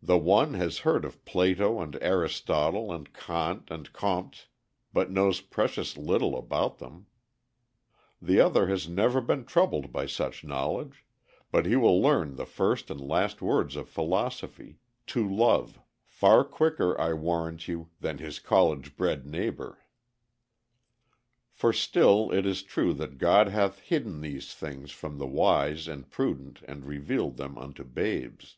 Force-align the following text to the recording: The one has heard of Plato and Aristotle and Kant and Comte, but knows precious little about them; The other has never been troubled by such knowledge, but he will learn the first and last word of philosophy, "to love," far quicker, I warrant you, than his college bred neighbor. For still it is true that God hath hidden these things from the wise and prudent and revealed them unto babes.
The 0.00 0.18
one 0.18 0.54
has 0.54 0.78
heard 0.78 1.04
of 1.04 1.24
Plato 1.24 1.80
and 1.80 1.96
Aristotle 2.00 2.92
and 2.92 3.12
Kant 3.12 3.70
and 3.70 3.92
Comte, 3.92 4.48
but 4.92 5.10
knows 5.12 5.40
precious 5.40 5.96
little 5.96 6.36
about 6.36 6.78
them; 6.78 7.06
The 8.20 8.40
other 8.40 8.66
has 8.68 8.88
never 8.88 9.20
been 9.20 9.44
troubled 9.44 9.92
by 9.92 10.06
such 10.06 10.44
knowledge, 10.44 11.04
but 11.52 11.66
he 11.66 11.74
will 11.74 12.00
learn 12.00 12.34
the 12.34 12.46
first 12.46 12.90
and 12.90 13.00
last 13.00 13.40
word 13.42 13.74
of 13.76 13.88
philosophy, 13.88 14.78
"to 15.08 15.28
love," 15.28 15.78
far 16.04 16.44
quicker, 16.44 17.00
I 17.00 17.12
warrant 17.12 17.66
you, 17.68 17.88
than 18.00 18.18
his 18.18 18.38
college 18.40 18.96
bred 18.96 19.24
neighbor. 19.26 19.78
For 21.52 21.72
still 21.72 22.30
it 22.32 22.44
is 22.46 22.62
true 22.64 22.92
that 22.94 23.18
God 23.18 23.48
hath 23.48 23.80
hidden 23.80 24.20
these 24.20 24.52
things 24.54 24.90
from 24.92 25.18
the 25.18 25.26
wise 25.28 25.86
and 25.88 26.08
prudent 26.10 26.62
and 26.66 26.84
revealed 26.86 27.36
them 27.36 27.56
unto 27.58 27.82
babes. 27.84 28.56